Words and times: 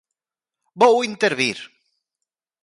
¡Vou 0.81 0.95
intervir! 1.11 1.57